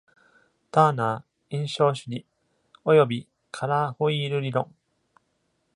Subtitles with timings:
[0.71, 2.25] ターナー、印象主義、
[2.85, 4.73] およびカラー・ホイール理論。